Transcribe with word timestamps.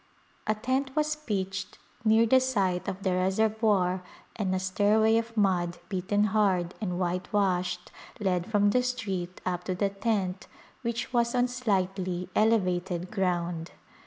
A 0.47 0.55
tent 0.55 0.95
was 0.95 1.15
pitched 1.15 1.77
near 2.03 2.25
the 2.25 2.39
site 2.39 2.87
of 2.87 3.03
the 3.03 3.13
reservoir 3.13 4.01
and 4.35 4.55
a 4.55 4.57
stairway 4.57 5.17
of 5.17 5.37
mud 5.37 5.77
beaten 5.89 6.23
hard 6.23 6.73
and 6.81 6.97
whitewashed 6.99 7.91
led 8.19 8.47
from 8.49 8.71
the 8.71 8.81
street 8.81 9.41
up 9.45 9.63
to 9.65 9.75
the 9.75 9.89
tent 9.89 10.47
which 10.81 11.13
was 11.13 11.35
on 11.35 11.47
slightly 11.47 12.29
elevated 12.35 13.11
ground. 13.11 13.73